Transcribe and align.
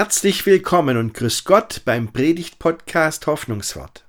Herzlich 0.00 0.46
willkommen 0.46 0.96
und 0.96 1.12
grüß 1.12 1.42
Gott 1.42 1.82
beim 1.84 2.12
Predigt-Podcast 2.12 3.26
Hoffnungswort. 3.26 4.06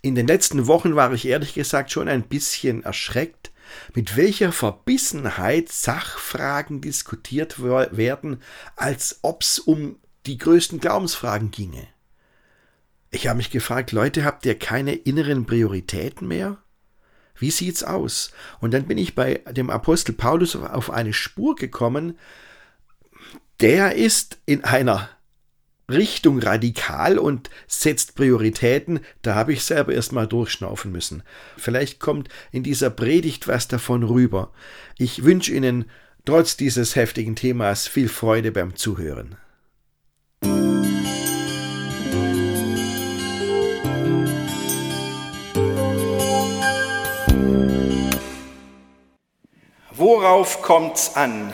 In 0.00 0.14
den 0.14 0.26
letzten 0.26 0.66
Wochen 0.68 0.96
war 0.96 1.12
ich 1.12 1.28
ehrlich 1.28 1.52
gesagt 1.52 1.90
schon 1.90 2.08
ein 2.08 2.22
bisschen 2.22 2.82
erschreckt, 2.82 3.52
mit 3.94 4.16
welcher 4.16 4.52
Verbissenheit 4.52 5.68
Sachfragen 5.68 6.80
diskutiert 6.80 7.62
werden, 7.62 8.40
als 8.74 9.18
ob's 9.20 9.58
um 9.58 9.98
die 10.24 10.38
größten 10.38 10.80
Glaubensfragen 10.80 11.50
ginge. 11.50 11.86
Ich 13.10 13.26
habe 13.26 13.36
mich 13.36 13.50
gefragt, 13.50 13.92
Leute, 13.92 14.24
habt 14.24 14.46
ihr 14.46 14.58
keine 14.58 14.94
inneren 14.94 15.44
Prioritäten 15.44 16.26
mehr? 16.26 16.56
Wie 17.36 17.50
sieht's 17.50 17.84
aus? 17.84 18.30
Und 18.60 18.72
dann 18.72 18.86
bin 18.86 18.96
ich 18.96 19.14
bei 19.14 19.42
dem 19.50 19.68
Apostel 19.68 20.14
Paulus 20.14 20.56
auf 20.56 20.88
eine 20.88 21.12
Spur 21.12 21.54
gekommen, 21.54 22.18
der 23.60 23.94
ist 23.94 24.38
in 24.46 24.64
einer 24.64 25.08
Richtung 25.90 26.38
radikal 26.38 27.18
und 27.18 27.50
setzt 27.66 28.14
Prioritäten, 28.14 29.00
da 29.22 29.34
habe 29.34 29.52
ich 29.52 29.64
selber 29.64 29.92
erstmal 29.92 30.26
durchschnaufen 30.26 30.92
müssen. 30.92 31.22
Vielleicht 31.56 31.98
kommt 31.98 32.28
in 32.52 32.62
dieser 32.62 32.90
Predigt 32.90 33.48
was 33.48 33.68
davon 33.68 34.02
rüber. 34.02 34.52
Ich 34.98 35.24
wünsche 35.24 35.52
Ihnen 35.52 35.90
trotz 36.24 36.56
dieses 36.56 36.96
heftigen 36.96 37.34
Themas 37.34 37.88
viel 37.88 38.08
Freude 38.08 38.52
beim 38.52 38.76
Zuhören. 38.76 39.36
Worauf 49.92 50.62
kommt's 50.62 51.14
an 51.16 51.52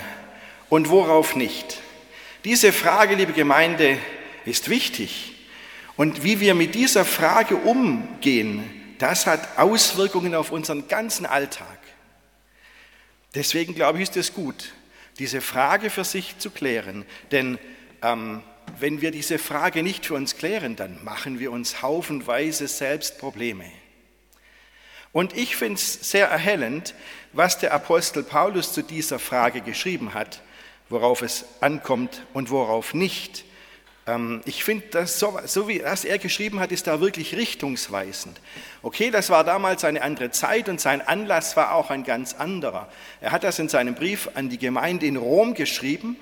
und 0.68 0.90
worauf 0.90 1.34
nicht? 1.34 1.82
Diese 2.46 2.72
Frage, 2.72 3.16
liebe 3.16 3.32
Gemeinde, 3.32 3.98
ist 4.44 4.68
wichtig. 4.68 5.34
Und 5.96 6.22
wie 6.22 6.38
wir 6.38 6.54
mit 6.54 6.76
dieser 6.76 7.04
Frage 7.04 7.56
umgehen, 7.56 8.62
das 8.98 9.26
hat 9.26 9.58
Auswirkungen 9.58 10.32
auf 10.32 10.52
unseren 10.52 10.86
ganzen 10.86 11.26
Alltag. 11.26 11.80
Deswegen 13.34 13.74
glaube 13.74 13.98
ich, 13.98 14.04
ist 14.04 14.16
es 14.16 14.32
gut, 14.32 14.74
diese 15.18 15.40
Frage 15.40 15.90
für 15.90 16.04
sich 16.04 16.38
zu 16.38 16.50
klären. 16.50 17.04
Denn 17.32 17.58
ähm, 18.00 18.44
wenn 18.78 19.00
wir 19.00 19.10
diese 19.10 19.40
Frage 19.40 19.82
nicht 19.82 20.06
für 20.06 20.14
uns 20.14 20.36
klären, 20.36 20.76
dann 20.76 21.02
machen 21.02 21.40
wir 21.40 21.50
uns 21.50 21.82
haufenweise 21.82 22.68
selbst 22.68 23.18
Probleme. 23.18 23.68
Und 25.10 25.36
ich 25.36 25.56
finde 25.56 25.80
es 25.80 25.94
sehr 26.12 26.28
erhellend, 26.28 26.94
was 27.32 27.58
der 27.58 27.74
Apostel 27.74 28.22
Paulus 28.22 28.72
zu 28.72 28.82
dieser 28.82 29.18
Frage 29.18 29.62
geschrieben 29.62 30.14
hat 30.14 30.42
worauf 30.88 31.22
es 31.22 31.44
ankommt 31.60 32.22
und 32.32 32.50
worauf 32.50 32.94
nicht. 32.94 33.44
Ähm, 34.06 34.40
ich 34.44 34.64
finde, 34.64 35.06
so, 35.06 35.38
so 35.44 35.68
wie 35.68 35.80
das 35.80 36.04
er 36.04 36.18
geschrieben 36.18 36.60
hat, 36.60 36.72
ist 36.72 36.86
da 36.86 37.00
wirklich 37.00 37.34
richtungsweisend. 37.34 38.40
Okay, 38.82 39.10
das 39.10 39.30
war 39.30 39.44
damals 39.44 39.84
eine 39.84 40.02
andere 40.02 40.30
Zeit 40.30 40.68
und 40.68 40.80
sein 40.80 41.00
Anlass 41.00 41.56
war 41.56 41.74
auch 41.74 41.90
ein 41.90 42.04
ganz 42.04 42.34
anderer. 42.34 42.88
Er 43.20 43.32
hat 43.32 43.44
das 43.44 43.58
in 43.58 43.68
seinem 43.68 43.94
Brief 43.94 44.30
an 44.34 44.48
die 44.48 44.58
Gemeinde 44.58 45.06
in 45.06 45.16
Rom 45.16 45.54
geschrieben 45.54 46.16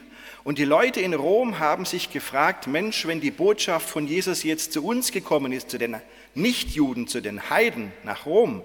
und 0.44 0.58
die 0.58 0.64
Leute 0.64 1.00
in 1.00 1.14
Rom 1.14 1.58
haben 1.58 1.86
sich 1.86 2.10
gefragt, 2.10 2.66
Mensch, 2.66 3.06
wenn 3.06 3.20
die 3.20 3.30
Botschaft 3.30 3.88
von 3.88 4.06
Jesus 4.06 4.42
jetzt 4.42 4.72
zu 4.72 4.84
uns 4.84 5.10
gekommen 5.10 5.52
ist, 5.52 5.70
zu 5.70 5.78
den 5.78 5.96
Nichtjuden, 6.34 7.08
zu 7.08 7.22
den 7.22 7.48
Heiden 7.48 7.92
nach 8.02 8.26
Rom, 8.26 8.62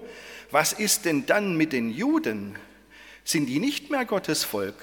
was 0.50 0.72
ist 0.72 1.04
denn 1.04 1.26
dann 1.26 1.56
mit 1.56 1.72
den 1.72 1.90
Juden? 1.90 2.56
Sind 3.24 3.46
die 3.46 3.60
nicht 3.60 3.90
mehr 3.90 4.04
Gottes 4.04 4.44
Volk? 4.44 4.74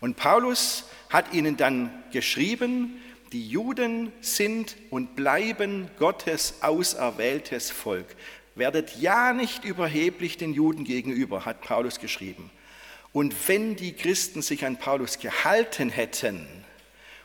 Und 0.00 0.16
Paulus 0.16 0.84
hat 1.10 1.32
ihnen 1.34 1.56
dann 1.56 1.90
geschrieben, 2.12 3.00
die 3.32 3.48
Juden 3.48 4.12
sind 4.20 4.76
und 4.90 5.14
bleiben 5.14 5.88
Gottes 5.98 6.54
auserwähltes 6.62 7.70
Volk. 7.70 8.06
Werdet 8.54 8.96
ja 8.96 9.32
nicht 9.32 9.64
überheblich 9.64 10.36
den 10.36 10.52
Juden 10.52 10.84
gegenüber, 10.84 11.44
hat 11.44 11.60
Paulus 11.60 12.00
geschrieben. 12.00 12.50
Und 13.12 13.34
wenn 13.48 13.76
die 13.76 13.92
Christen 13.92 14.42
sich 14.42 14.64
an 14.64 14.78
Paulus 14.78 15.18
gehalten 15.18 15.90
hätten, 15.90 16.46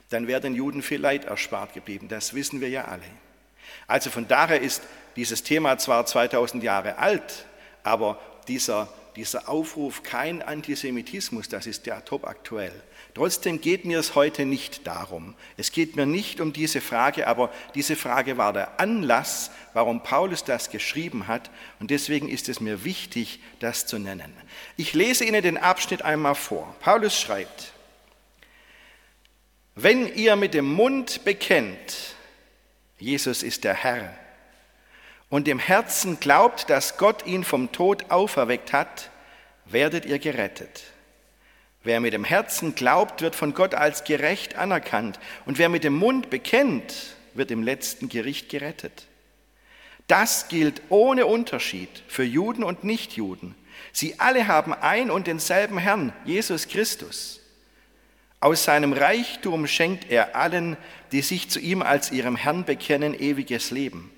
dann 0.09 0.27
wäre 0.27 0.41
den 0.41 0.55
Juden 0.55 0.81
viel 0.81 0.99
Leid 0.99 1.25
erspart 1.25 1.73
geblieben. 1.73 2.07
Das 2.07 2.33
wissen 2.33 2.61
wir 2.61 2.69
ja 2.69 2.85
alle. 2.85 3.03
Also 3.87 4.09
von 4.09 4.27
daher 4.27 4.61
ist 4.61 4.83
dieses 5.15 5.43
Thema 5.43 5.77
zwar 5.77 6.05
2000 6.05 6.63
Jahre 6.63 6.97
alt, 6.97 7.45
aber 7.83 8.19
dieser 8.47 8.87
dieser 9.15 9.47
Aufruf 9.47 10.03
kein 10.03 10.41
Antisemitismus, 10.41 11.47
das 11.47 11.67
ist 11.67 11.85
ja 11.85 12.01
top 12.01 12.27
aktuell. 12.27 12.73
Trotzdem 13.13 13.61
geht 13.61 13.85
mir 13.85 13.99
es 13.99 14.13
heute 14.13 14.45
nicht 14.45 14.85
darum. 14.85 15.35
Es 15.55 15.71
geht 15.71 15.95
mir 15.95 16.05
nicht 16.05 16.41
um 16.41 16.51
diese 16.51 16.81
Frage, 16.81 17.27
aber 17.27 17.49
diese 17.73 17.95
Frage 17.95 18.37
war 18.37 18.51
der 18.51 18.79
Anlass, 18.79 19.51
warum 19.73 20.03
Paulus 20.03 20.43
das 20.43 20.69
geschrieben 20.69 21.27
hat 21.27 21.49
und 21.79 21.91
deswegen 21.91 22.27
ist 22.27 22.49
es 22.49 22.59
mir 22.59 22.83
wichtig, 22.83 23.39
das 23.59 23.87
zu 23.87 23.99
nennen. 23.99 24.33
Ich 24.75 24.93
lese 24.93 25.23
Ihnen 25.23 25.41
den 25.41 25.57
Abschnitt 25.57 26.01
einmal 26.01 26.35
vor. 26.35 26.75
Paulus 26.81 27.17
schreibt, 27.17 27.71
wenn 29.75 30.13
ihr 30.13 30.35
mit 30.35 30.53
dem 30.53 30.73
Mund 30.73 31.25
bekennt, 31.25 32.15
Jesus 32.97 33.43
ist 33.43 33.65
der 33.65 33.73
Herr, 33.73 34.17
und 35.35 35.49
im 35.49 35.59
Herzen 35.59 36.21
glaubt, 36.21 36.69
dass 36.69 36.95
Gott 36.95 37.25
ihn 37.25 37.43
vom 37.43 37.73
Tod 37.73 38.09
auferweckt 38.09 38.71
hat, 38.71 39.09
werdet 39.65 40.05
ihr 40.05 40.17
gerettet. 40.17 40.83
Wer 41.83 41.99
mit 41.99 42.13
dem 42.13 42.23
Herzen 42.23 42.73
glaubt, 42.73 43.21
wird 43.21 43.35
von 43.35 43.53
Gott 43.53 43.75
als 43.75 44.05
gerecht 44.05 44.55
anerkannt. 44.55 45.19
Und 45.45 45.57
wer 45.57 45.67
mit 45.67 45.83
dem 45.83 45.93
Mund 45.93 46.29
bekennt, 46.29 47.17
wird 47.33 47.51
im 47.51 47.63
letzten 47.63 48.07
Gericht 48.07 48.47
gerettet. 48.47 49.07
Das 50.07 50.47
gilt 50.47 50.81
ohne 50.87 51.25
Unterschied 51.25 51.89
für 52.07 52.23
Juden 52.23 52.63
und 52.63 52.85
Nichtjuden. 52.85 53.55
Sie 53.91 54.17
alle 54.21 54.47
haben 54.47 54.73
ein 54.73 55.11
und 55.11 55.27
denselben 55.27 55.79
Herrn, 55.79 56.13
Jesus 56.23 56.69
Christus. 56.69 57.41
Aus 58.39 58.63
seinem 58.63 58.93
Reichtum 58.93 59.67
schenkt 59.67 60.09
er 60.09 60.37
allen, 60.37 60.77
die 61.11 61.21
sich 61.21 61.49
zu 61.49 61.59
ihm 61.59 61.81
als 61.81 62.13
ihrem 62.13 62.37
Herrn 62.37 62.63
bekennen, 62.63 63.13
ewiges 63.19 63.71
Leben. 63.71 64.14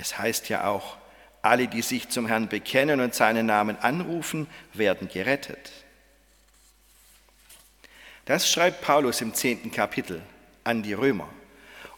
Es 0.00 0.16
heißt 0.16 0.48
ja 0.48 0.68
auch, 0.68 0.96
alle, 1.42 1.66
die 1.66 1.82
sich 1.82 2.08
zum 2.08 2.26
Herrn 2.26 2.48
bekennen 2.48 3.00
und 3.00 3.14
seinen 3.14 3.46
Namen 3.46 3.76
anrufen, 3.78 4.46
werden 4.72 5.08
gerettet. 5.08 5.72
Das 8.24 8.50
schreibt 8.50 8.80
Paulus 8.82 9.20
im 9.20 9.34
zehnten 9.34 9.72
Kapitel 9.72 10.22
an 10.62 10.82
die 10.82 10.92
Römer. 10.92 11.28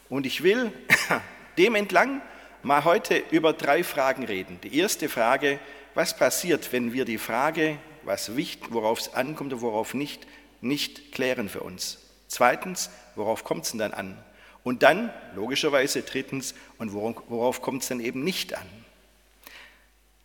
Und 0.09 0.25
ich 0.25 0.41
will 0.43 0.71
dem 1.57 1.75
entlang 1.75 2.21
mal 2.63 2.85
heute 2.85 3.17
über 3.31 3.53
drei 3.53 3.83
Fragen 3.83 4.23
reden. 4.23 4.59
Die 4.61 4.77
erste 4.79 5.09
Frage, 5.09 5.59
was 5.93 6.15
passiert, 6.15 6.71
wenn 6.71 6.93
wir 6.93 7.05
die 7.05 7.17
Frage, 7.17 7.77
was 8.03 8.31
worauf 8.69 8.99
es 8.99 9.13
ankommt 9.13 9.53
und 9.53 9.61
worauf 9.61 9.93
nicht, 9.93 10.25
nicht 10.61 11.11
klären 11.11 11.49
für 11.49 11.61
uns? 11.61 11.99
Zweitens, 12.27 12.89
worauf 13.15 13.43
kommt 13.43 13.65
es 13.65 13.71
denn 13.71 13.79
dann 13.79 13.93
an? 13.93 14.23
Und 14.63 14.83
dann, 14.83 15.11
logischerweise, 15.35 16.03
drittens, 16.03 16.53
und 16.77 16.93
worauf 16.93 17.61
kommt 17.61 17.81
es 17.81 17.89
dann 17.89 17.99
eben 17.99 18.23
nicht 18.23 18.53
an? 18.55 18.67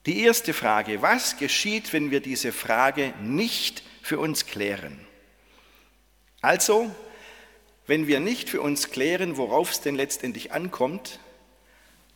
Die 0.04 0.20
erste 0.20 0.54
Frage, 0.54 1.02
was 1.02 1.36
geschieht, 1.36 1.92
wenn 1.92 2.10
wir 2.10 2.20
diese 2.20 2.52
Frage 2.52 3.12
nicht 3.22 3.82
für 4.02 4.18
uns 4.18 4.46
klären? 4.46 5.00
Also, 6.42 6.94
wenn 7.86 8.06
wir 8.06 8.20
nicht 8.20 8.50
für 8.50 8.60
uns 8.60 8.90
klären, 8.90 9.36
worauf 9.36 9.70
es 9.70 9.80
denn 9.80 9.96
letztendlich 9.96 10.52
ankommt, 10.52 11.18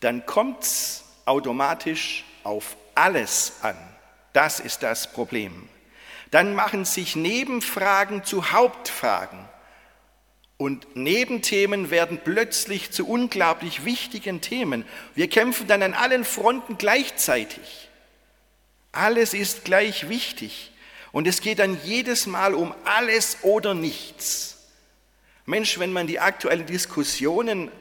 dann 0.01 0.27
kommt 0.27 0.63
es 0.63 1.05
automatisch 1.25 2.25
auf 2.45 2.77
alles 2.95 3.55
an. 3.63 3.77
Das 4.33 4.61
ist 4.61 4.83
das 4.83 5.13
Problem. 5.13 5.69
Dann 6.31 6.55
machen 6.55 6.85
sich 6.85 7.17
Nebenfragen 7.17 8.25
zu 8.25 8.53
Hauptfragen. 8.53 9.49
Und 10.61 10.95
Nebenthemen 10.95 11.91
werden 11.91 12.21
plötzlich 12.23 12.91
zu 12.91 13.09
unglaublich 13.09 13.87
wichtigen 13.87 14.43
Themen. 14.43 14.85
Wir 15.15 15.27
kämpfen 15.27 15.67
dann 15.67 15.83
an 15.83 15.95
allen 15.95 16.23
Fronten 16.23 16.77
gleichzeitig. 16.77 17.89
Alles 18.93 19.33
ist 19.33 19.65
gleich 19.65 20.11
wichtig. 20.11 20.71
Und 21.13 21.27
es 21.27 21.41
geht 21.41 21.61
dann 21.61 21.81
jedes 21.83 22.27
Mal 22.27 22.53
um 22.53 22.75
alles 22.85 23.39
oder 23.41 23.73
nichts. 23.73 24.59
Mensch, 25.47 25.79
wenn 25.79 25.95
man 25.95 26.07
die 26.07 26.21
aktuellen 26.21 26.67
Diskussionen 26.67 27.73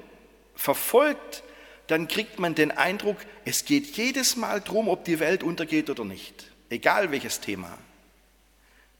verfolgt, 0.56 1.44
dann 1.88 2.08
kriegt 2.08 2.40
man 2.40 2.56
den 2.56 2.72
Eindruck, 2.72 3.18
es 3.44 3.66
geht 3.66 3.98
jedes 3.98 4.38
Mal 4.38 4.62
darum, 4.62 4.88
ob 4.88 5.04
die 5.04 5.20
Welt 5.20 5.44
untergeht 5.44 5.90
oder 5.90 6.06
nicht. 6.06 6.50
Egal 6.70 7.12
welches 7.12 7.42
Thema. 7.42 7.78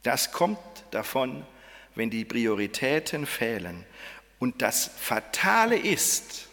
Das 0.04 0.34
kommt 0.34 0.60
davon, 0.92 1.46
wenn 2.00 2.10
die 2.10 2.26
Prioritäten 2.26 3.26
fehlen. 3.28 3.86
Und 4.40 4.62
das 4.62 4.90
Fatale 4.98 5.78
ist, 5.78 6.48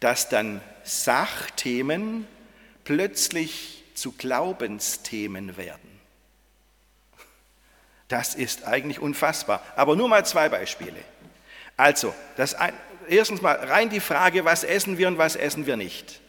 dass 0.00 0.28
dann 0.28 0.60
Sachthemen 0.84 2.26
plötzlich 2.84 3.82
zu 3.94 4.12
Glaubensthemen 4.12 5.56
werden. 5.56 6.00
Das 8.06 8.36
ist 8.36 8.64
eigentlich 8.64 9.00
unfassbar. 9.00 9.64
Aber 9.74 9.96
nur 9.96 10.08
mal 10.08 10.24
zwei 10.24 10.48
Beispiele. 10.48 11.02
Also, 11.76 12.14
das 12.36 12.56
erstens 13.08 13.42
mal 13.42 13.56
rein 13.56 13.90
die 13.90 14.00
Frage, 14.00 14.44
was 14.44 14.62
essen 14.62 14.96
wir 14.96 15.08
und 15.08 15.18
was 15.18 15.34
essen 15.34 15.66
wir 15.66 15.76
nicht. 15.76 16.20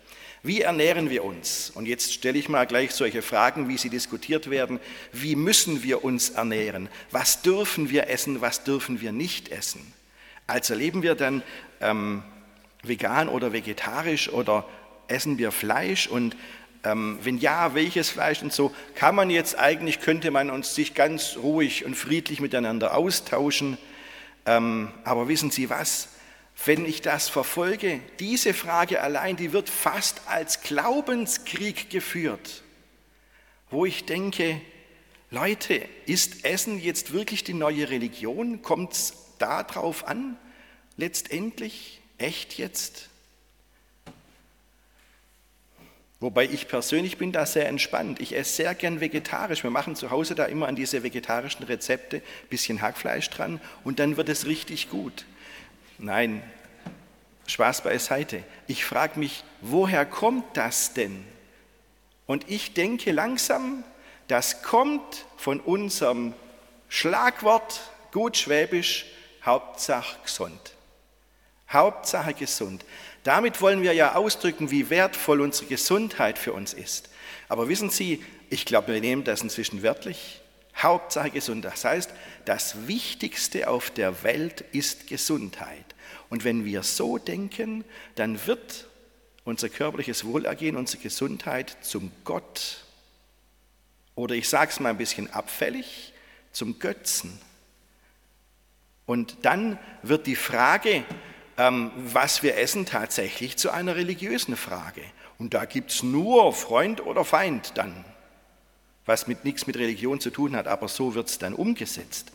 Wie 0.48 0.62
ernähren 0.62 1.10
wir 1.10 1.26
uns? 1.26 1.72
Und 1.76 1.88
jetzt 1.88 2.14
stelle 2.14 2.40
ich 2.40 2.48
mal 2.48 2.66
gleich 2.66 2.94
solche 2.94 3.22
Fragen, 3.22 3.68
wie 3.68 3.78
sie 3.78 3.90
diskutiert 3.90 4.50
werden. 4.50 4.80
Wie 5.12 5.36
müssen 5.36 5.84
wir 5.84 6.06
uns 6.06 6.30
ernähren? 6.30 6.88
Was 7.12 7.42
dürfen 7.42 7.90
wir 7.90 8.10
essen? 8.10 8.40
Was 8.40 8.64
dürfen 8.64 9.02
wir 9.02 9.12
nicht 9.12 9.50
essen? 9.50 9.94
Also 10.48 10.74
leben 10.74 11.04
wir 11.04 11.16
dann 11.16 11.44
ähm, 11.82 12.24
vegan 12.82 13.28
oder 13.28 13.52
vegetarisch 13.52 14.30
oder 14.30 14.66
essen 15.10 15.38
wir 15.38 15.52
Fleisch 15.52 16.08
und 16.08 16.38
ähm, 16.86 17.20
wenn 17.24 17.40
ja, 17.40 17.76
welches 17.76 18.10
Fleisch 18.10 18.42
und 18.42 18.54
so, 18.54 18.74
kann 18.96 19.16
man 19.16 19.30
jetzt 19.30 19.60
eigentlich, 19.60 20.00
könnte 20.00 20.32
man 20.32 20.50
uns 20.50 20.74
sich 20.74 20.94
ganz 20.94 21.36
ruhig 21.44 21.84
und 21.84 21.96
friedlich 21.96 22.40
miteinander 22.40 22.96
austauschen. 22.96 23.78
Ähm, 24.46 24.94
aber 25.04 25.28
wissen 25.28 25.52
Sie 25.52 25.70
was? 25.70 26.08
Wenn 26.66 26.86
ich 26.86 27.02
das 27.02 27.30
verfolge, 27.30 28.00
diese 28.20 28.54
Frage 28.54 29.02
allein, 29.02 29.38
die 29.38 29.54
wird 29.54 29.70
fast 29.70 30.22
als 30.28 30.62
Glaubenskrieg 30.62 31.90
geführt, 31.90 32.64
wo 33.70 33.86
ich 33.86 34.06
denke, 34.06 34.60
Leute, 35.30 35.88
ist 36.06 36.46
Essen 36.46 36.80
jetzt 36.80 37.14
wirklich 37.14 37.44
die 37.44 37.54
neue 37.54 37.90
Religion? 37.90 38.62
Kommt 38.62 38.94
es 38.94 39.14
darauf 39.40 40.08
an, 40.08 40.38
letztendlich? 40.96 42.02
Echt 42.18 42.58
jetzt? 42.58 43.10
Wobei 46.20 46.46
ich 46.46 46.68
persönlich 46.68 47.18
bin 47.18 47.32
da 47.32 47.46
sehr 47.46 47.68
entspannt. 47.68 48.20
Ich 48.20 48.36
esse 48.36 48.56
sehr 48.56 48.74
gern 48.74 49.02
vegetarisch. 49.02 49.64
Wir 49.64 49.70
machen 49.70 49.96
zu 49.96 50.10
Hause 50.10 50.34
da 50.34 50.46
immer 50.46 50.68
an 50.68 50.76
diese 50.76 51.04
vegetarischen 51.04 51.64
Rezepte 51.64 52.18
ein 52.18 52.50
bisschen 52.50 52.82
Hackfleisch 52.82 53.30
dran 53.30 53.62
und 53.84 54.00
dann 54.00 54.18
wird 54.18 54.30
es 54.30 54.48
richtig 54.48 54.90
gut. 54.90 55.26
Nein, 55.98 56.44
Spaß 57.48 57.82
beiseite. 57.82 58.44
Ich 58.68 58.86
frage 58.86 59.20
mich, 59.20 59.44
woher 59.62 60.06
kommt 60.06 60.56
das 60.56 60.94
denn? 60.94 61.26
Und 62.26 62.50
ich 62.50 62.74
denke 62.74 63.12
langsam, 63.12 63.84
das 64.28 64.62
kommt 64.62 65.26
von 65.38 65.60
unserem 65.60 66.34
Schlagwort, 66.90 67.82
gut 68.12 68.38
schwäbisch, 68.38 69.06
Hauptsache 69.44 70.18
gesund. 70.24 70.74
Hauptsache 71.70 72.34
gesund. 72.34 72.86
Damit 73.24 73.62
wollen 73.62 73.82
wir 73.82 73.94
ja 73.94 74.16
ausdrücken, 74.16 74.72
wie 74.72 74.90
wertvoll 74.90 75.42
unsere 75.42 75.68
Gesundheit 75.68 76.38
für 76.38 76.54
uns 76.54 76.74
ist. 76.74 77.10
Aber 77.50 77.68
wissen 77.70 77.90
Sie, 77.90 78.24
ich 78.50 78.66
glaube, 78.66 78.94
wir 78.94 79.02
nehmen 79.02 79.24
das 79.24 79.42
inzwischen 79.42 79.84
wörtlich. 79.84 80.42
Hauptsache 80.78 81.32
gesund. 81.32 81.66
Das 81.66 81.86
heißt, 81.86 82.12
das 82.46 82.88
Wichtigste 82.88 83.68
auf 83.70 83.90
der 83.90 84.24
Welt 84.24 84.62
ist 84.72 85.08
Gesundheit. 85.08 85.96
Und 86.30 86.44
wenn 86.44 86.66
wir 86.66 86.84
so 86.84 87.18
denken, 87.18 87.84
dann 88.16 88.46
wird 88.48 88.88
unser 89.44 89.70
körperliches 89.70 90.26
Wohlergehen, 90.26 90.76
unsere 90.76 91.02
Gesundheit 91.02 91.78
zum 91.82 92.12
Gott. 92.24 92.84
Oder 94.16 94.36
ich 94.36 94.50
sage 94.50 94.72
es 94.72 94.80
mal 94.80 94.90
ein 94.90 94.98
bisschen 94.98 95.32
abfällig, 95.32 96.14
zum 96.52 96.80
Götzen. 96.80 97.40
Und 99.06 99.38
dann 99.44 99.80
wird 100.02 100.28
die 100.28 100.36
Frage, 100.36 101.06
ähm, 101.58 101.92
was 101.96 102.44
wir 102.44 102.58
essen, 102.58 102.86
tatsächlich 102.86 103.58
zu 103.58 103.72
einer 103.72 103.96
religiösen 103.96 104.58
Frage. 104.58 105.02
Und 105.38 105.54
da 105.54 105.66
gibt 105.66 105.92
es 105.92 106.04
nur 106.04 106.52
Freund 106.54 107.06
oder 107.06 107.24
Feind 107.24 107.74
dann, 107.76 108.04
was 109.08 109.26
mit 109.26 109.44
nichts 109.44 109.66
mit 109.66 109.78
Religion 109.78 110.20
zu 110.20 110.30
tun 110.30 110.56
hat, 110.56 110.68
aber 110.68 110.88
so 110.88 111.16
wird 111.16 111.30
es 111.30 111.40
dann 111.40 111.54
umgesetzt. 111.54 112.32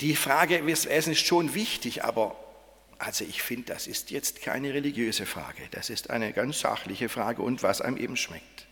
Die 0.00 0.16
Frage, 0.16 0.66
was 0.66 0.86
Essen 0.86 1.12
ist 1.12 1.26
schon 1.26 1.54
wichtig, 1.54 2.04
aber 2.04 2.36
also 2.98 3.24
ich 3.24 3.42
finde, 3.42 3.74
das 3.74 3.86
ist 3.86 4.10
jetzt 4.10 4.40
keine 4.40 4.72
religiöse 4.72 5.26
Frage, 5.26 5.62
das 5.72 5.90
ist 5.90 6.08
eine 6.08 6.32
ganz 6.32 6.60
sachliche 6.60 7.08
Frage 7.08 7.42
und 7.42 7.62
was 7.62 7.80
einem 7.80 7.98
eben 7.98 8.16
schmeckt. 8.16 8.66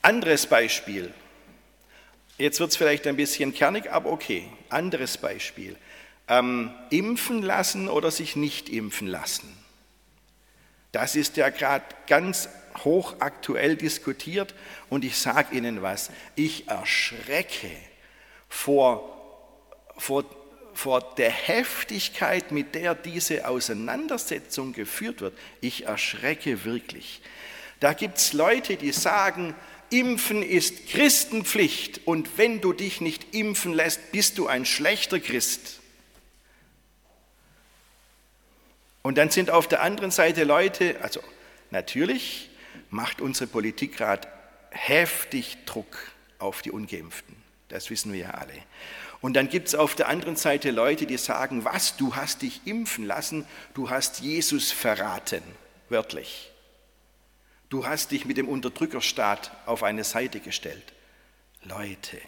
Anderes 0.00 0.46
Beispiel. 0.46 1.12
Jetzt 2.38 2.58
wird 2.58 2.70
es 2.70 2.76
vielleicht 2.76 3.06
ein 3.06 3.16
bisschen 3.16 3.52
kernig, 3.52 3.92
aber 3.92 4.10
okay. 4.10 4.48
Anderes 4.68 5.18
Beispiel 5.18 5.76
ähm, 6.28 6.72
impfen 6.90 7.42
lassen 7.42 7.88
oder 7.88 8.10
sich 8.10 8.36
nicht 8.36 8.68
impfen 8.68 9.06
lassen. 9.06 9.56
Das 10.92 11.16
ist 11.16 11.36
ja 11.36 11.48
gerade 11.50 11.84
ganz 12.06 12.48
hochaktuell 12.84 13.76
diskutiert 13.76 14.54
und 14.88 15.04
ich 15.04 15.16
sage 15.18 15.56
Ihnen 15.56 15.82
was, 15.82 16.10
ich 16.34 16.68
erschrecke 16.68 17.70
vor, 18.48 19.08
vor, 19.96 20.24
vor 20.74 21.14
der 21.16 21.30
Heftigkeit, 21.30 22.52
mit 22.52 22.74
der 22.74 22.94
diese 22.94 23.46
Auseinandersetzung 23.48 24.72
geführt 24.72 25.20
wird. 25.20 25.36
Ich 25.60 25.86
erschrecke 25.86 26.64
wirklich. 26.64 27.22
Da 27.80 27.92
gibt 27.92 28.18
es 28.18 28.32
Leute, 28.32 28.76
die 28.76 28.92
sagen, 28.92 29.54
Impfen 29.90 30.42
ist 30.42 30.88
Christenpflicht 30.88 32.06
und 32.06 32.38
wenn 32.38 32.60
du 32.60 32.72
dich 32.72 33.00
nicht 33.00 33.34
impfen 33.34 33.74
lässt, 33.74 34.12
bist 34.12 34.38
du 34.38 34.46
ein 34.46 34.64
schlechter 34.64 35.20
Christ. 35.20 35.80
Und 39.02 39.18
dann 39.18 39.30
sind 39.30 39.50
auf 39.50 39.68
der 39.68 39.82
anderen 39.82 40.10
Seite 40.10 40.44
Leute, 40.44 40.96
also 41.02 41.20
natürlich 41.70 42.48
macht 42.92 43.20
unsere 43.20 43.48
Politik 43.48 43.96
gerade 43.96 44.28
heftig 44.70 45.58
Druck 45.66 45.98
auf 46.38 46.62
die 46.62 46.70
Ungeimpften. 46.70 47.34
Das 47.68 47.90
wissen 47.90 48.12
wir 48.12 48.20
ja 48.20 48.30
alle. 48.32 48.54
Und 49.20 49.34
dann 49.34 49.48
gibt 49.48 49.68
es 49.68 49.74
auf 49.74 49.94
der 49.94 50.08
anderen 50.08 50.36
Seite 50.36 50.70
Leute, 50.70 51.06
die 51.06 51.16
sagen, 51.16 51.64
was, 51.64 51.96
du 51.96 52.16
hast 52.16 52.42
dich 52.42 52.66
impfen 52.66 53.06
lassen, 53.06 53.46
du 53.72 53.88
hast 53.88 54.20
Jesus 54.20 54.72
verraten, 54.72 55.42
wörtlich. 55.88 56.50
Du 57.70 57.86
hast 57.86 58.10
dich 58.10 58.26
mit 58.26 58.36
dem 58.36 58.48
Unterdrückerstaat 58.48 59.52
auf 59.64 59.82
eine 59.82 60.04
Seite 60.04 60.40
gestellt. 60.40 60.92
Leute, 61.62 62.20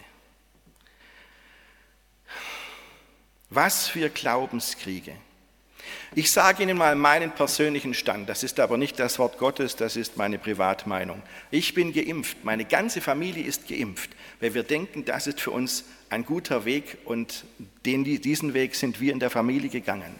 was 3.49 3.87
für 3.87 4.09
Glaubenskriege. 4.09 5.15
Ich 6.15 6.31
sage 6.31 6.63
Ihnen 6.63 6.77
mal 6.77 6.95
meinen 6.95 7.31
persönlichen 7.31 7.93
Stand. 7.93 8.29
Das 8.29 8.43
ist 8.43 8.59
aber 8.59 8.77
nicht 8.77 8.99
das 8.99 9.19
Wort 9.19 9.37
Gottes, 9.37 9.75
das 9.75 9.95
ist 9.95 10.17
meine 10.17 10.37
Privatmeinung. 10.37 11.21
Ich 11.51 11.73
bin 11.73 11.93
geimpft, 11.93 12.43
meine 12.43 12.65
ganze 12.65 13.01
Familie 13.01 13.43
ist 13.43 13.67
geimpft, 13.67 14.11
weil 14.39 14.53
wir 14.53 14.63
denken, 14.63 15.05
das 15.05 15.27
ist 15.27 15.41
für 15.41 15.51
uns 15.51 15.85
ein 16.09 16.25
guter 16.25 16.65
Weg 16.65 16.97
und 17.05 17.45
den, 17.85 18.03
diesen 18.03 18.53
Weg 18.53 18.75
sind 18.75 19.01
wir 19.01 19.11
in 19.11 19.19
der 19.19 19.29
Familie 19.29 19.69
gegangen. 19.69 20.19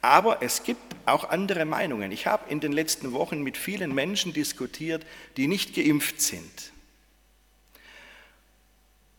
Aber 0.00 0.42
es 0.42 0.62
gibt 0.62 0.80
auch 1.06 1.30
andere 1.30 1.64
Meinungen. 1.64 2.12
Ich 2.12 2.26
habe 2.26 2.50
in 2.50 2.60
den 2.60 2.72
letzten 2.72 3.12
Wochen 3.12 3.42
mit 3.42 3.56
vielen 3.56 3.94
Menschen 3.94 4.32
diskutiert, 4.32 5.04
die 5.36 5.48
nicht 5.48 5.74
geimpft 5.74 6.20
sind. 6.20 6.72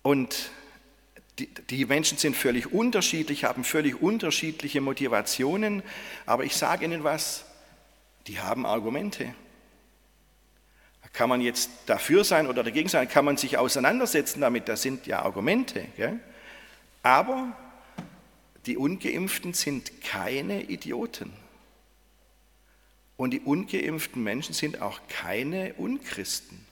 Und 0.01 0.51
die, 1.47 1.85
Menschen 1.85 2.17
sind 2.17 2.35
völlig 2.35 2.71
unterschiedlich, 2.71 3.43
haben 3.43 3.63
völlig 3.63 4.01
unterschiedliche 4.01 4.81
Motivationen, 4.81 5.83
aber 6.25 6.43
ich 6.43 6.55
sage 6.55 6.85
Ihnen 6.85 7.03
was, 7.03 7.45
die 8.27 8.39
haben 8.39 8.65
Argumente. 8.65 9.33
Kann 11.13 11.29
man 11.29 11.41
jetzt 11.41 11.71
dafür 11.87 12.23
sein 12.23 12.47
oder 12.47 12.63
dagegen 12.63 12.87
sein, 12.87 13.09
kann 13.09 13.25
man 13.25 13.37
sich 13.37 13.57
auseinandersetzen 13.57 14.41
damit, 14.41 14.69
das 14.69 14.83
sind 14.83 15.07
ja 15.07 15.23
Argumente. 15.23 15.85
Gell? 15.97 16.19
Aber 17.01 17.57
die 18.65 18.77
ungeimpften 18.77 19.53
sind 19.53 20.01
keine 20.01 20.63
Idioten. 20.63 21.33
Und 23.17 23.31
die 23.31 23.41
ungeimpften 23.41 24.23
Menschen 24.23 24.53
sind 24.53 24.81
auch 24.81 25.01
keine 25.09 25.73
Unchristen. 25.73 26.65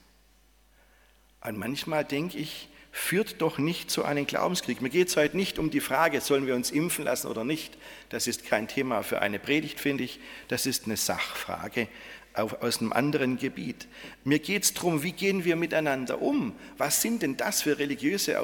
Und 1.42 1.58
manchmal 1.58 2.06
denke 2.06 2.38
ich, 2.38 2.70
führt 2.98 3.42
doch 3.42 3.60
nicht 3.60 3.92
zu 3.92 4.04
einem 4.04 4.26
Glaubenskrieg. 4.26 4.82
Mir 4.82 4.90
geht 4.90 5.10
es 5.10 5.18
heute 5.18 5.38
nicht 5.38 5.60
um 5.60 5.70
die 5.70 5.82
Frage, 5.82 6.20
sollen 6.20 6.48
wir 6.48 6.56
uns 6.56 6.72
impfen 6.72 7.06
lassen 7.06 7.28
oder 7.28 7.44
nicht. 7.44 7.78
Das 8.10 8.26
ist 8.26 8.46
kein 8.46 8.68
Thema 8.68 9.04
für 9.04 9.22
eine 9.22 9.38
Predigt, 9.38 9.80
finde 9.80 10.04
ich. 10.04 10.20
Das 10.48 10.66
ist 10.66 10.86
eine 10.86 10.98
Sachfrage 10.98 11.88
aus 12.34 12.80
einem 12.80 12.92
anderen 12.94 13.38
Gebiet. 13.38 13.88
Mir 14.24 14.40
geht 14.40 14.64
es 14.64 14.74
darum, 14.74 15.04
wie 15.04 15.12
gehen 15.12 15.46
wir 15.46 15.56
miteinander 15.56 16.22
um? 16.22 16.56
Was 16.78 17.02
sind 17.02 17.22
denn 17.22 17.38
das 17.38 17.62
für 17.62 17.78
religiöse, 17.78 18.40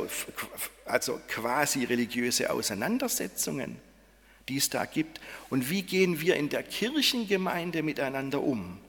also 0.86 1.19
quasi 1.27 1.86
religiöse 1.86 2.51
Auseinandersetzungen, 2.51 3.77
die 4.50 4.57
es 4.57 4.69
da 4.69 4.86
gibt? 4.86 5.19
Und 5.50 5.72
wie 5.72 5.81
gehen 5.81 6.22
wir 6.22 6.36
in 6.36 6.50
der 6.50 6.62
Kirchengemeinde 6.62 7.81
miteinander 7.81 8.41
um? 8.41 8.79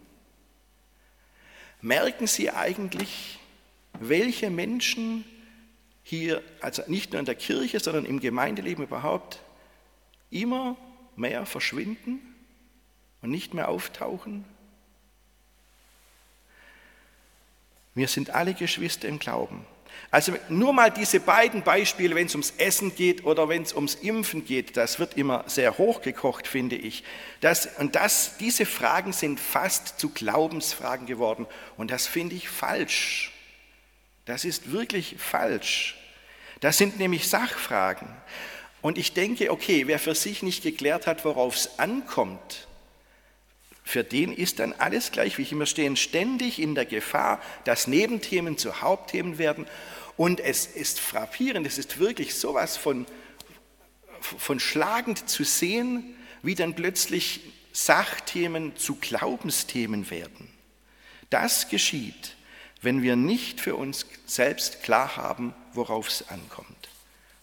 Merken 1.80 2.26
Sie 2.26 2.50
eigentlich, 2.50 3.38
welche 3.99 4.50
Menschen 4.50 5.25
hier, 6.04 6.42
also 6.61 6.82
nicht 6.87 7.12
nur 7.12 7.18
in 7.18 7.26
der 7.26 7.34
Kirche, 7.34 7.80
sondern 7.80 8.04
im 8.04 8.20
Gemeindeleben 8.20 8.84
überhaupt, 8.84 9.40
immer 10.30 10.76
mehr 11.16 11.46
verschwinden 11.46 12.20
und 13.23 13.30
nicht 13.30 13.54
mehr 13.54 13.68
auftauchen? 13.68 14.44
Wir 17.94 18.08
sind 18.08 18.30
alle 18.30 18.54
Geschwister 18.54 19.08
im 19.08 19.18
Glauben. 19.18 19.64
Also 20.11 20.32
nur 20.49 20.73
mal 20.73 20.90
diese 20.90 21.20
beiden 21.20 21.62
Beispiele, 21.62 22.14
wenn 22.14 22.26
es 22.26 22.34
ums 22.34 22.52
Essen 22.58 22.94
geht 22.94 23.25
oder 23.25 23.49
wenn 23.49 23.62
es 23.62 23.73
ums 23.73 23.94
Impfen 23.94 24.44
geht, 24.44 24.76
das 24.76 24.99
wird 24.99 25.16
immer 25.16 25.44
sehr 25.46 25.78
hochgekocht, 25.78 26.46
finde 26.46 26.76
ich. 26.76 27.04
Das, 27.40 27.66
und 27.78 27.94
das, 27.94 28.37
diese 28.38 28.66
Fragen 28.66 29.12
sind 29.12 29.40
fast 29.40 29.99
zu 29.99 30.11
Glaubensfragen 30.11 31.06
geworden 31.06 31.46
und 31.76 31.90
das 31.90 32.06
finde 32.06 32.34
ich 32.34 32.49
falsch. 32.49 33.34
Das 34.25 34.45
ist 34.45 34.73
wirklich 34.73 35.16
falsch. 35.19 35.97
Das 36.61 36.78
sind 36.78 36.99
nämlich 36.99 37.28
Sachfragen. 37.28 38.09
Und 38.81 38.99
ich 38.99 39.12
denke, 39.12 39.50
okay, 39.50 39.87
wer 39.87 39.99
für 39.99 40.14
sich 40.14 40.43
nicht 40.43 40.62
geklärt 40.62 41.07
hat, 41.07 41.25
worauf 41.25 41.57
es 41.57 41.78
ankommt, 41.78 42.66
für 43.83 44.02
den 44.02 44.33
ist 44.33 44.61
dann 44.61 44.73
alles 44.73 45.12
gleich 45.12 45.37
wie 45.37 45.50
Wir 45.50 45.66
stehen 45.66 45.97
ständig 45.97 46.59
in 46.59 46.75
der 46.75 46.87
Gefahr, 46.87 47.40
dass 47.64 47.87
Nebenthemen 47.87 48.57
zu 48.57 48.81
Hauptthemen 48.81 49.37
werden. 49.37 49.66
Und 50.16 50.40
es 50.40 50.66
ist 50.66 51.00
frappierend, 51.00 51.66
es 51.66 51.76
ist 51.76 51.99
wirklich 51.99 52.35
sowas 52.35 52.78
von, 52.78 53.07
von 54.21 54.59
schlagend 54.59 55.28
zu 55.28 55.45
sehen, 55.45 56.16
wie 56.43 56.54
dann 56.54 56.75
plötzlich 56.75 57.40
Sachthemen 57.73 58.75
zu 58.76 58.95
Glaubensthemen 58.95 60.11
werden. 60.11 60.50
Das 61.28 61.69
geschieht, 61.69 62.37
wenn 62.85 63.03
wir 63.03 63.17
nicht 63.17 63.61
für 63.61 63.76
uns 63.76 64.07
selbst 64.26 64.83
klar 64.83 65.17
haben, 65.17 65.55
worauf 65.73 66.09
es 66.09 66.29
ankommt. 66.29 66.88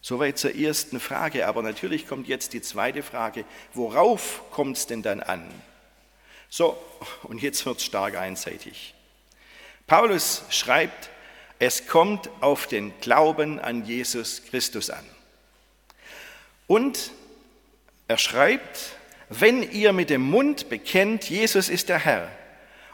Soweit 0.01 0.37
zur 0.39 0.55
ersten 0.55 0.99
Frage, 0.99 1.45
aber 1.45 1.61
natürlich 1.61 2.07
kommt 2.07 2.27
jetzt 2.27 2.53
die 2.53 2.61
zweite 2.61 3.03
Frage, 3.03 3.45
worauf 3.73 4.41
kommt 4.51 4.77
es 4.77 4.87
denn 4.87 5.03
dann 5.03 5.21
an? 5.21 5.47
So, 6.49 6.77
und 7.23 7.41
jetzt 7.41 7.65
wird 7.65 7.77
es 7.77 7.85
stark 7.85 8.15
einseitig. 8.17 8.93
Paulus 9.87 10.43
schreibt, 10.49 11.09
es 11.59 11.85
kommt 11.85 12.29
auf 12.41 12.65
den 12.65 12.93
Glauben 13.01 13.59
an 13.59 13.85
Jesus 13.85 14.43
Christus 14.43 14.89
an. 14.89 15.05
Und 16.65 17.11
er 18.07 18.17
schreibt, 18.17 18.93
wenn 19.29 19.61
ihr 19.71 19.93
mit 19.93 20.09
dem 20.09 20.21
Mund 20.21 20.69
bekennt, 20.69 21.29
Jesus 21.29 21.69
ist 21.69 21.89
der 21.89 21.99
Herr, 21.99 22.31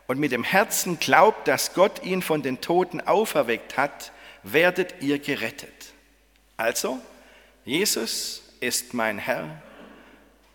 und 0.08 0.20
mit 0.20 0.32
dem 0.32 0.44
Herzen 0.44 1.00
glaubt, 1.00 1.48
dass 1.48 1.74
Gott 1.74 2.04
ihn 2.04 2.22
von 2.22 2.42
den 2.42 2.62
Toten 2.62 3.02
auferweckt 3.02 3.78
hat, 3.78 4.12
werdet 4.44 4.96
ihr 5.02 5.20
gerettet. 5.20 5.94
Also, 6.56 7.00
Jesus 7.66 8.44
ist 8.60 8.94
mein 8.94 9.20
Herr. 9.20 9.62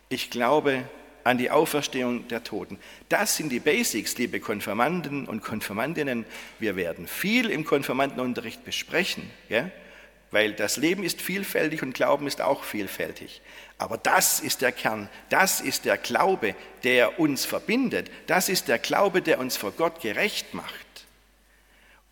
Ich 0.09 0.31
glaube, 0.31 0.85
an 1.25 1.39
die 1.39 1.51
Auferstehung 1.51 2.27
der 2.29 2.43
Toten. 2.43 2.79
Das 3.09 3.37
sind 3.37 3.51
die 3.51 3.61
Basics, 3.61 4.19
liebe 4.19 4.41
Konfirmanden 4.41 5.27
und 5.27 5.43
Konfirmandinnen. 5.43 6.25
Wir 6.59 6.75
werden 6.77 7.07
viel 7.07 7.51
im 7.51 7.65
Konfirmandenunterricht 7.65 8.65
besprechen, 8.65 9.31
ja? 9.49 9.71
Weil 10.33 10.53
das 10.55 10.77
Leben 10.77 11.05
ist 11.05 11.23
vielfältig 11.23 11.83
und 11.83 11.95
Glauben 11.95 12.27
ist 12.27 12.41
auch 12.41 12.65
vielfältig. 12.65 13.41
Aber 13.79 13.97
das 13.97 14.41
ist 14.41 14.61
der 14.61 14.73
Kern, 14.73 15.09
das 15.29 15.61
ist 15.61 15.85
der 15.85 15.97
Glaube, 15.97 16.57
der 16.83 17.21
uns 17.21 17.45
verbindet, 17.45 18.11
das 18.27 18.49
ist 18.49 18.67
der 18.67 18.81
Glaube, 18.81 19.23
der 19.23 19.39
uns 19.39 19.57
vor 19.57 19.71
Gott 19.71 20.01
gerecht 20.01 20.55
macht. 20.55 20.73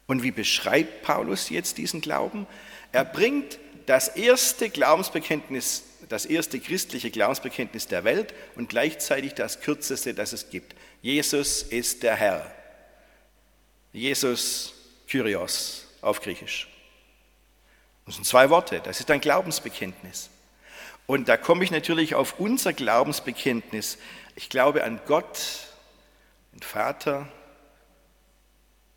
Und 0.07 0.23
wie 0.23 0.31
beschreibt 0.31 1.03
Paulus 1.03 1.51
jetzt 1.51 1.79
diesen 1.79 2.01
Glauben? 2.01 2.47
Er 2.93 3.05
bringt 3.05 3.59
das 3.87 4.09
erste 4.09 4.71
Glaubensbekenntnis 4.71 5.85
das 6.11 6.27
erste 6.27 6.59
christliche 6.59 7.11
Glaubensbekenntnis 7.11 7.87
der 7.87 8.05
Welt 8.05 8.35
und 8.57 8.69
gleichzeitig 8.69 9.35
das 9.35 9.61
kürzeste, 9.61 10.13
das 10.13 10.33
es 10.33 10.51
gibt. 10.51 10.75
Jesus 11.03 11.63
ist 11.63 12.03
der 12.03 12.17
Herr. 12.17 12.51
Jesus 13.93 14.75
Kyrios 15.09 15.87
auf 16.01 16.21
Griechisch. 16.21 16.70
Das 18.11 18.17
sind 18.17 18.25
zwei 18.25 18.51
Worte, 18.51 18.81
das 18.81 18.99
ist 18.99 19.09
ein 19.13 19.21
Glaubensbekenntnis. 19.21 20.31
Und 21.07 21.29
da 21.29 21.37
komme 21.37 21.63
ich 21.63 21.71
natürlich 21.71 22.17
auf 22.17 22.41
unser 22.41 22.73
Glaubensbekenntnis. 22.73 23.99
Ich 24.35 24.49
glaube 24.49 24.83
an 24.83 25.01
Gott, 25.07 25.69
den 26.53 26.61
Vater, 26.61 27.29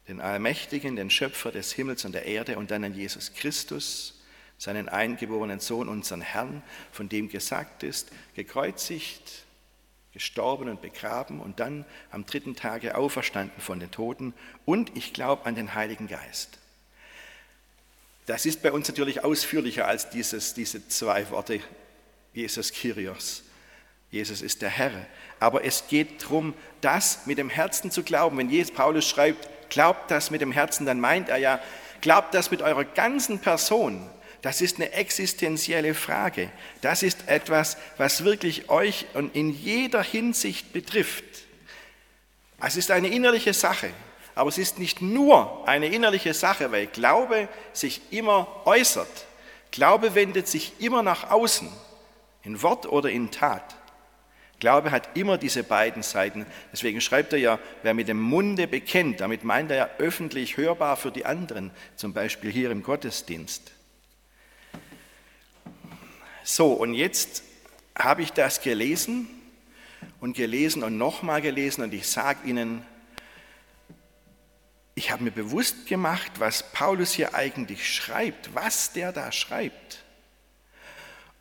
den 0.08 0.20
Allmächtigen, 0.20 0.96
den 0.96 1.12
Schöpfer 1.12 1.52
des 1.52 1.72
Himmels 1.74 2.06
und 2.06 2.14
der 2.14 2.26
Erde 2.26 2.58
und 2.58 2.72
dann 2.72 2.84
an 2.84 2.96
Jesus 2.96 3.36
Christus, 3.36 4.20
seinen 4.58 4.90
eingeborenen 4.90 5.60
Sohn, 5.60 5.90
unseren 5.90 6.22
Herrn, 6.22 6.64
von 6.92 7.08
dem 7.08 7.30
gesagt 7.30 7.84
ist, 7.84 8.10
gekreuzigt, 8.34 9.46
gestorben 10.12 10.70
und 10.70 10.82
begraben 10.82 11.40
und 11.40 11.60
dann 11.60 11.86
am 12.10 12.26
dritten 12.26 12.56
Tage 12.56 12.98
auferstanden 12.98 13.62
von 13.62 13.80
den 13.80 13.92
Toten. 13.92 14.34
Und 14.66 14.98
ich 14.98 15.14
glaube 15.14 15.46
an 15.46 15.54
den 15.54 15.76
Heiligen 15.76 16.08
Geist. 16.08 16.58
Das 18.26 18.46
ist 18.46 18.62
bei 18.62 18.72
uns 18.72 18.88
natürlich 18.88 19.24
ausführlicher 19.24 19.88
als 19.88 20.10
dieses, 20.10 20.54
diese 20.54 20.88
zwei 20.88 21.30
Worte, 21.30 21.60
Jesus 22.34 22.72
Kyrios. 22.72 23.44
Jesus 24.12 24.42
ist 24.42 24.62
der 24.62 24.70
Herr. 24.70 25.06
Aber 25.40 25.66
es 25.66 25.88
geht 25.88 26.24
darum, 26.24 26.54
das 26.82 27.26
mit 27.26 27.38
dem 27.38 27.50
Herzen 27.50 27.92
zu 27.92 28.04
glauben. 28.04 28.38
Wenn 28.38 28.50
Jesus 28.50 28.74
Paulus 28.74 29.10
schreibt, 29.10 29.50
glaubt 29.70 30.12
das 30.12 30.32
mit 30.32 30.40
dem 30.40 30.52
Herzen, 30.52 30.86
dann 30.86 31.00
meint 31.00 31.30
er 31.30 31.38
ja, 31.38 31.60
glaubt 32.00 32.34
das 32.34 32.52
mit 32.52 32.62
eurer 32.62 32.86
ganzen 32.86 33.40
Person. 33.40 34.10
Das 34.44 34.62
ist 34.62 34.76
eine 34.76 34.92
existenzielle 34.92 35.94
Frage. 35.96 36.52
Das 36.82 37.02
ist 37.02 37.28
etwas, 37.28 37.78
was 37.98 38.24
wirklich 38.24 38.70
euch 38.70 39.06
in 39.34 39.50
jeder 39.50 40.04
Hinsicht 40.04 40.74
betrifft. 40.74 41.24
Es 42.62 42.76
ist 42.76 42.92
eine 42.92 43.08
innerliche 43.08 43.54
Sache, 43.54 43.90
aber 44.36 44.50
es 44.50 44.58
ist 44.58 44.80
nicht 44.80 45.02
nur 45.02 45.68
eine 45.68 45.88
innerliche 45.88 46.34
Sache, 46.34 46.72
weil 46.72 46.88
Glaube 46.88 47.48
sich 47.72 48.02
immer 48.12 48.48
äußert. 48.66 49.28
Glaube 49.72 50.16
wendet 50.16 50.48
sich 50.48 50.74
immer 50.80 51.04
nach 51.04 51.30
außen, 51.30 51.70
in 52.44 52.62
Wort 52.62 52.86
oder 52.86 53.10
in 53.10 53.32
Tat. 53.32 53.76
Glaube 54.60 54.92
hat 54.92 55.18
immer 55.18 55.38
diese 55.38 55.64
beiden 55.64 56.04
Seiten. 56.04 56.46
Deswegen 56.72 57.02
schreibt 57.02 57.34
er 57.34 57.40
ja, 57.40 57.60
wer 57.82 57.94
mit 57.94 58.08
dem 58.08 58.22
Munde 58.22 58.68
bekennt, 58.68 59.20
damit 59.20 59.44
meint 59.44 59.72
er 59.72 59.78
ja 59.78 59.90
öffentlich 59.98 60.58
hörbar 60.58 60.96
für 60.96 61.12
die 61.12 61.26
anderen, 61.26 61.72
zum 61.96 62.14
Beispiel 62.14 62.52
hier 62.52 62.72
im 62.72 62.82
Gottesdienst. 62.82 63.72
So, 66.44 66.74
und 66.74 66.94
jetzt 66.94 67.44
habe 67.98 68.22
ich 68.22 68.32
das 68.32 68.62
gelesen 68.62 69.28
und 70.20 70.36
gelesen 70.36 70.84
und 70.84 70.98
nochmal 70.98 71.42
gelesen 71.42 71.84
und 71.84 71.94
ich 71.94 72.08
sage 72.08 72.48
Ihnen, 72.48 72.86
ich 74.96 75.12
habe 75.12 75.24
mir 75.24 75.32
bewusst 75.32 75.88
gemacht, 75.88 76.34
was 76.38 76.72
Paulus 76.72 77.14
hier 77.14 77.34
eigentlich 77.34 77.94
schreibt, 77.94 78.54
was 78.54 78.94
der 78.94 79.12
da 79.12 79.32
schreibt. 79.32 80.04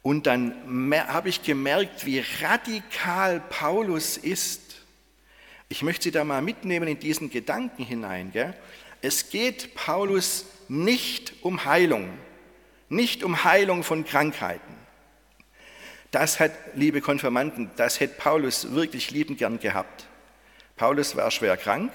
Und 0.01 0.27
dann 0.27 0.91
habe 0.93 1.29
ich 1.29 1.43
gemerkt, 1.43 2.07
wie 2.07 2.25
radikal 2.41 3.41
Paulus 3.41 4.17
ist. 4.17 4.61
Ich 5.69 5.83
möchte 5.83 6.05
Sie 6.05 6.11
da 6.11 6.25
mal 6.25 6.43
mitnehmen 6.43 6.89
in 6.89 6.99
diesen 6.99 7.31
Gedanken 7.31 7.85
hinein. 7.85 8.33
Gell? 8.33 8.55
Es 9.01 9.31
geht 9.31 9.75
Paulus 9.75 10.47
nicht 10.69 11.35
um 11.43 11.65
Heilung, 11.65 12.09
nicht 12.89 13.23
um 13.23 13.45
Heilung 13.45 13.85
von 13.85 14.05
Krankheiten. 14.05 14.75
Das 16.11 16.41
hat, 16.41 16.53
liebe 16.75 17.01
Konfirmanden, 17.01 17.71
das 17.77 18.01
hätte 18.01 18.15
Paulus 18.15 18.73
wirklich 18.73 19.11
liebend 19.11 19.39
gern 19.39 19.61
gehabt. 19.61 20.07
Paulus 20.77 21.17
war 21.17 21.31
schwer 21.31 21.57
krank. 21.57 21.93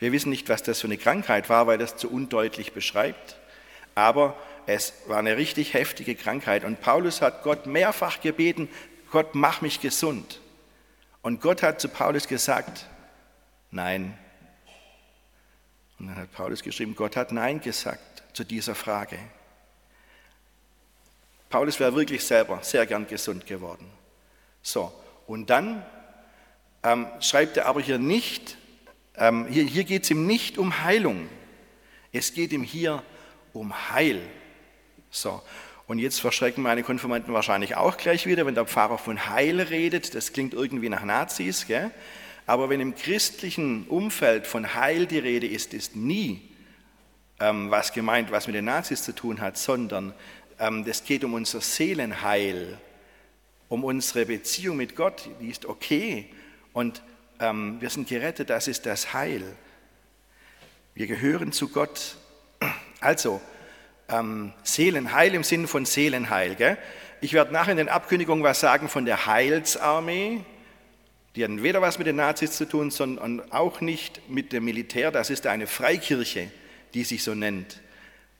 Wir 0.00 0.12
wissen 0.12 0.30
nicht, 0.30 0.48
was 0.48 0.62
das 0.62 0.80
für 0.80 0.86
eine 0.86 0.96
Krankheit 0.96 1.48
war, 1.48 1.66
weil 1.66 1.78
das 1.78 1.96
zu 1.96 2.10
undeutlich 2.10 2.72
beschreibt. 2.72 3.36
Aber 3.94 4.36
es 4.66 4.94
war 5.06 5.18
eine 5.18 5.36
richtig 5.36 5.74
heftige 5.74 6.14
Krankheit. 6.14 6.64
Und 6.64 6.80
Paulus 6.80 7.20
hat 7.22 7.42
Gott 7.42 7.66
mehrfach 7.66 8.20
gebeten, 8.20 8.68
Gott, 9.10 9.34
mach 9.34 9.60
mich 9.60 9.80
gesund. 9.80 10.40
Und 11.22 11.40
Gott 11.40 11.62
hat 11.62 11.80
zu 11.80 11.88
Paulus 11.88 12.28
gesagt, 12.28 12.86
nein. 13.70 14.16
Und 15.98 16.08
dann 16.08 16.16
hat 16.16 16.32
Paulus 16.32 16.62
geschrieben, 16.62 16.96
Gott 16.96 17.14
hat 17.14 17.30
Nein 17.30 17.60
gesagt 17.60 18.22
zu 18.32 18.42
dieser 18.42 18.74
Frage. 18.74 19.18
Paulus 21.50 21.78
wäre 21.78 21.94
wirklich 21.94 22.24
selber 22.24 22.60
sehr 22.62 22.86
gern 22.86 23.06
gesund 23.06 23.44
geworden. 23.44 23.90
So, 24.62 24.92
und 25.26 25.50
dann 25.50 25.84
ähm, 26.82 27.06
schreibt 27.20 27.58
er 27.58 27.66
aber 27.66 27.82
hier 27.82 27.98
nicht, 27.98 28.56
ähm, 29.16 29.46
hier, 29.48 29.64
hier 29.64 29.84
geht 29.84 30.04
es 30.04 30.10
ihm 30.10 30.26
nicht 30.26 30.58
um 30.58 30.82
Heilung. 30.82 31.28
Es 32.12 32.34
geht 32.34 32.52
ihm 32.52 32.62
hier 32.62 33.02
um 33.52 33.90
Heil. 33.90 34.20
So, 35.10 35.42
und 35.86 35.98
jetzt 35.98 36.20
verschrecken 36.20 36.62
meine 36.62 36.82
Konfirmanden 36.82 37.34
wahrscheinlich 37.34 37.76
auch 37.76 37.96
gleich 37.96 38.26
wieder, 38.26 38.46
wenn 38.46 38.54
der 38.54 38.66
Pfarrer 38.66 38.98
von 38.98 39.28
Heil 39.28 39.60
redet. 39.60 40.14
Das 40.14 40.32
klingt 40.32 40.54
irgendwie 40.54 40.88
nach 40.88 41.04
Nazis, 41.04 41.66
gell? 41.66 41.90
Aber 42.46 42.68
wenn 42.68 42.80
im 42.80 42.94
christlichen 42.94 43.86
Umfeld 43.86 44.46
von 44.46 44.74
Heil 44.74 45.06
die 45.06 45.18
Rede 45.18 45.46
ist, 45.46 45.74
ist 45.74 45.94
nie 45.96 46.50
ähm, 47.40 47.70
was 47.70 47.92
gemeint, 47.92 48.30
was 48.30 48.46
mit 48.46 48.54
den 48.56 48.66
Nazis 48.66 49.02
zu 49.02 49.14
tun 49.14 49.40
hat, 49.40 49.56
sondern 49.56 50.14
ähm, 50.58 50.84
das 50.84 51.04
geht 51.04 51.24
um 51.24 51.34
unser 51.34 51.60
Seelenheil, 51.60 52.78
um 53.68 53.82
unsere 53.82 54.26
Beziehung 54.26 54.76
mit 54.76 54.94
Gott, 54.94 55.28
die 55.40 55.48
ist 55.48 55.66
okay. 55.66 56.30
Und 56.72 57.02
wir 57.40 57.88
sind 57.88 58.06
gerettet, 58.06 58.50
das 58.50 58.68
ist 58.68 58.84
das 58.84 59.14
Heil. 59.14 59.42
Wir 60.94 61.06
gehören 61.06 61.52
zu 61.52 61.68
Gott. 61.68 62.16
Also, 63.00 63.40
ähm, 64.10 64.52
Seelenheil 64.62 65.34
im 65.34 65.44
Sinn 65.44 65.66
von 65.66 65.86
Seelenheil. 65.86 66.54
Gell? 66.54 66.76
Ich 67.22 67.32
werde 67.32 67.52
nachher 67.52 67.72
in 67.72 67.78
den 67.78 67.88
Abkündigungen 67.88 68.44
was 68.44 68.60
sagen 68.60 68.88
von 68.88 69.06
der 69.06 69.26
Heilsarmee. 69.26 70.40
Die 71.36 71.44
hatten 71.44 71.62
weder 71.62 71.80
was 71.80 71.98
mit 71.98 72.06
den 72.06 72.16
Nazis 72.16 72.52
zu 72.52 72.66
tun, 72.66 72.90
sondern 72.90 73.52
auch 73.52 73.80
nicht 73.80 74.28
mit 74.28 74.52
dem 74.52 74.64
Militär. 74.64 75.10
Das 75.10 75.30
ist 75.30 75.46
eine 75.46 75.66
Freikirche, 75.66 76.50
die 76.92 77.04
sich 77.04 77.22
so 77.22 77.34
nennt, 77.34 77.80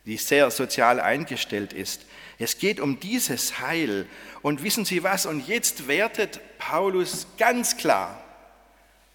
die 0.07 0.17
sehr 0.17 0.51
sozial 0.51 1.01
eingestellt 1.01 1.73
ist. 1.73 2.05
Es 2.39 2.59
geht 2.59 2.81
um 2.81 2.99
dieses 2.99 3.61
Heil. 3.61 4.07
Und 4.43 4.63
wissen 4.63 4.85
Sie 4.85 5.03
was? 5.03 5.25
Und 5.25 5.47
jetzt 5.47 5.89
wertet 5.89 6.41
Paulus 6.59 7.27
ganz 7.39 7.77
klar. 7.77 8.23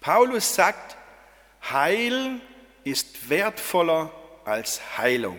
Paulus 0.00 0.54
sagt, 0.54 0.96
Heil 1.62 2.40
ist 2.84 3.28
wertvoller 3.28 4.12
als 4.44 4.96
Heilung. 4.98 5.38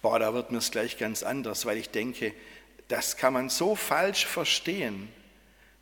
Boah, 0.00 0.18
da 0.18 0.34
wird 0.34 0.50
mir 0.50 0.58
es 0.58 0.70
gleich 0.70 0.98
ganz 0.98 1.22
anders, 1.22 1.66
weil 1.66 1.76
ich 1.76 1.90
denke, 1.90 2.34
das 2.88 3.16
kann 3.16 3.32
man 3.32 3.48
so 3.48 3.76
falsch 3.76 4.26
verstehen. 4.26 5.12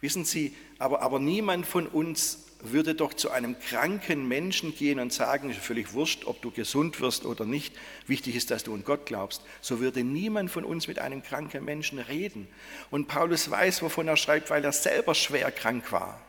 Wissen 0.00 0.24
Sie, 0.24 0.56
aber, 0.78 1.02
aber 1.02 1.18
niemand 1.18 1.66
von 1.66 1.86
uns 1.86 2.49
würde 2.62 2.94
doch 2.94 3.14
zu 3.14 3.30
einem 3.30 3.58
kranken 3.58 4.28
Menschen 4.28 4.74
gehen 4.74 5.00
und 5.00 5.12
sagen, 5.12 5.50
ist 5.50 5.60
völlig 5.60 5.92
wurscht, 5.92 6.24
ob 6.26 6.42
du 6.42 6.50
gesund 6.50 7.00
wirst 7.00 7.24
oder 7.24 7.44
nicht, 7.44 7.74
wichtig 8.06 8.36
ist, 8.36 8.50
dass 8.50 8.64
du 8.64 8.74
an 8.74 8.84
Gott 8.84 9.06
glaubst. 9.06 9.42
So 9.60 9.80
würde 9.80 10.04
niemand 10.04 10.50
von 10.50 10.64
uns 10.64 10.88
mit 10.88 10.98
einem 10.98 11.22
kranken 11.22 11.64
Menschen 11.64 11.98
reden. 11.98 12.48
Und 12.90 13.08
Paulus 13.08 13.50
weiß, 13.50 13.82
wovon 13.82 14.08
er 14.08 14.16
schreibt, 14.16 14.50
weil 14.50 14.64
er 14.64 14.72
selber 14.72 15.14
schwer 15.14 15.50
krank 15.50 15.90
war. 15.92 16.20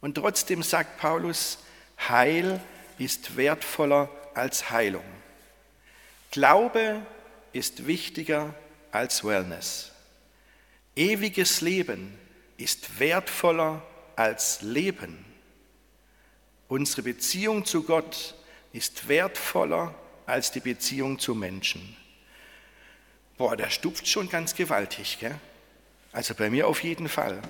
Und 0.00 0.16
trotzdem 0.16 0.62
sagt 0.62 0.98
Paulus, 0.98 1.58
Heil 2.08 2.60
ist 2.98 3.36
wertvoller 3.36 4.10
als 4.34 4.70
Heilung. 4.70 5.04
Glaube 6.30 7.00
ist 7.52 7.86
wichtiger 7.86 8.54
als 8.90 9.24
Wellness. 9.24 9.92
Ewiges 10.96 11.60
Leben 11.60 12.18
ist 12.56 12.98
wertvoller 12.98 13.74
als 13.74 13.91
Leben. 14.62 15.24
Unsere 16.68 17.02
Beziehung 17.02 17.64
zu 17.64 17.82
Gott 17.82 18.34
ist 18.72 19.08
wertvoller 19.08 19.94
als 20.26 20.52
die 20.52 20.60
Beziehung 20.60 21.18
zu 21.18 21.34
Menschen. 21.34 21.96
Boah, 23.36 23.56
der 23.56 23.70
stupft 23.70 24.06
schon 24.06 24.28
ganz 24.28 24.54
gewaltig, 24.54 25.18
gell? 25.20 25.34
Also 26.12 26.34
bei 26.34 26.50
mir 26.50 26.68
auf 26.68 26.82
jeden 26.82 27.08
Fall. 27.08 27.40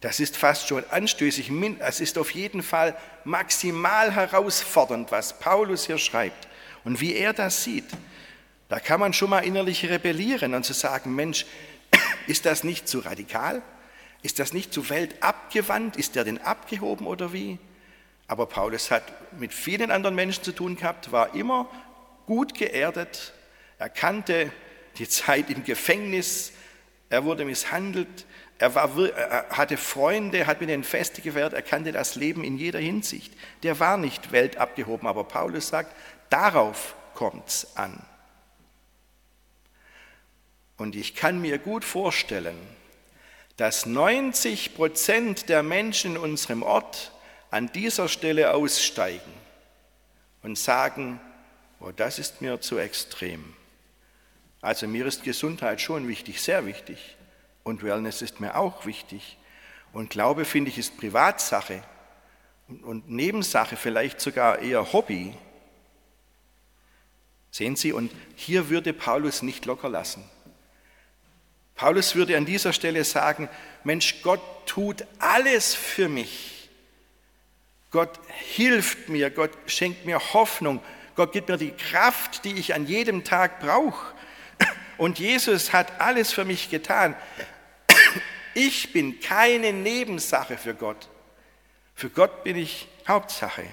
Das 0.00 0.20
ist 0.20 0.36
fast 0.36 0.68
schon 0.68 0.84
anstößig. 0.90 1.50
Es 1.78 2.00
ist 2.00 2.18
auf 2.18 2.30
jeden 2.30 2.62
Fall 2.62 2.96
maximal 3.24 4.14
herausfordernd, 4.14 5.10
was 5.10 5.38
Paulus 5.38 5.86
hier 5.86 5.98
schreibt. 5.98 6.46
Und 6.84 7.00
wie 7.00 7.14
er 7.14 7.32
das 7.32 7.64
sieht, 7.64 7.86
da 8.68 8.78
kann 8.80 9.00
man 9.00 9.12
schon 9.12 9.30
mal 9.30 9.40
innerlich 9.40 9.88
rebellieren 9.88 10.54
und 10.54 10.64
zu 10.64 10.74
sagen, 10.74 11.14
Mensch, 11.14 11.46
ist 12.26 12.44
das 12.44 12.64
nicht 12.64 12.86
zu 12.86 13.00
radikal? 13.00 13.62
Ist 14.24 14.38
das 14.38 14.54
nicht 14.54 14.72
zu 14.72 14.88
weltabgewandt? 14.88 15.96
Ist 15.96 16.14
der 16.14 16.24
denn 16.24 16.38
abgehoben 16.38 17.06
oder 17.06 17.34
wie? 17.34 17.58
Aber 18.26 18.46
Paulus 18.46 18.90
hat 18.90 19.04
mit 19.38 19.52
vielen 19.52 19.90
anderen 19.90 20.14
Menschen 20.14 20.42
zu 20.42 20.52
tun 20.52 20.76
gehabt, 20.76 21.12
war 21.12 21.34
immer 21.34 21.68
gut 22.26 22.54
geerdet. 22.54 23.34
Er 23.78 23.90
kannte 23.90 24.50
die 24.96 25.06
Zeit 25.06 25.50
im 25.50 25.62
Gefängnis. 25.62 26.52
Er 27.10 27.24
wurde 27.24 27.44
misshandelt. 27.44 28.24
Er, 28.56 28.74
war, 28.74 28.98
er 28.98 29.50
hatte 29.50 29.76
Freunde, 29.76 30.46
hat 30.46 30.60
mit 30.60 30.70
den 30.70 30.84
Feste 30.84 31.20
gewährt. 31.20 31.52
Er 31.52 31.60
kannte 31.60 31.92
das 31.92 32.14
Leben 32.14 32.44
in 32.44 32.56
jeder 32.56 32.78
Hinsicht. 32.78 33.34
Der 33.62 33.78
war 33.78 33.98
nicht 33.98 34.32
weltabgehoben. 34.32 35.06
Aber 35.06 35.24
Paulus 35.24 35.68
sagt, 35.68 35.94
Darauf 36.30 36.96
kommt 37.12 37.48
es 37.48 37.76
an. 37.76 38.02
Und 40.78 40.96
ich 40.96 41.14
kann 41.14 41.42
mir 41.42 41.58
gut 41.58 41.84
vorstellen, 41.84 42.56
dass 43.56 43.86
90 43.86 44.74
Prozent 44.74 45.48
der 45.48 45.62
Menschen 45.62 46.16
in 46.16 46.20
unserem 46.20 46.62
Ort 46.62 47.12
an 47.50 47.70
dieser 47.72 48.08
Stelle 48.08 48.52
aussteigen 48.52 49.32
und 50.42 50.58
sagen, 50.58 51.20
oh, 51.80 51.92
das 51.94 52.18
ist 52.18 52.42
mir 52.42 52.60
zu 52.60 52.78
extrem. 52.78 53.54
Also 54.60 54.88
mir 54.88 55.06
ist 55.06 55.22
Gesundheit 55.22 55.80
schon 55.80 56.08
wichtig, 56.08 56.40
sehr 56.40 56.66
wichtig. 56.66 57.16
Und 57.62 57.82
Wellness 57.82 58.22
ist 58.22 58.40
mir 58.40 58.56
auch 58.56 58.86
wichtig. 58.86 59.38
Und 59.92 60.10
Glaube, 60.10 60.44
finde 60.44 60.70
ich, 60.70 60.78
ist 60.78 60.96
Privatsache 60.96 61.82
und 62.82 63.10
Nebensache, 63.10 63.76
vielleicht 63.76 64.20
sogar 64.20 64.58
eher 64.58 64.92
Hobby. 64.92 65.34
Sehen 67.50 67.76
Sie, 67.76 67.92
und 67.92 68.10
hier 68.34 68.68
würde 68.68 68.92
Paulus 68.92 69.42
nicht 69.42 69.64
locker 69.64 69.88
lassen. 69.88 70.28
Paulus 71.74 72.14
würde 72.14 72.36
an 72.36 72.46
dieser 72.46 72.72
Stelle 72.72 73.04
sagen, 73.04 73.48
Mensch, 73.82 74.22
Gott 74.22 74.40
tut 74.66 75.04
alles 75.18 75.74
für 75.74 76.08
mich. 76.08 76.68
Gott 77.90 78.18
hilft 78.28 79.08
mir, 79.08 79.30
Gott 79.30 79.52
schenkt 79.66 80.04
mir 80.04 80.18
Hoffnung, 80.32 80.80
Gott 81.14 81.32
gibt 81.32 81.48
mir 81.48 81.56
die 81.56 81.70
Kraft, 81.70 82.44
die 82.44 82.56
ich 82.58 82.74
an 82.74 82.86
jedem 82.86 83.22
Tag 83.24 83.60
brauche. 83.60 84.14
Und 84.98 85.18
Jesus 85.18 85.72
hat 85.72 86.00
alles 86.00 86.32
für 86.32 86.44
mich 86.44 86.70
getan. 86.70 87.14
Ich 88.54 88.92
bin 88.92 89.20
keine 89.20 89.72
Nebensache 89.72 90.56
für 90.56 90.74
Gott. 90.74 91.08
Für 91.94 92.10
Gott 92.10 92.44
bin 92.44 92.56
ich 92.56 92.88
Hauptsache. 93.06 93.64